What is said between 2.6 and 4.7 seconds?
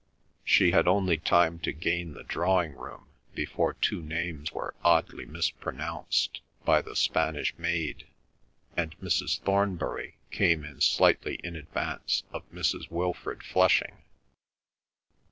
room before two names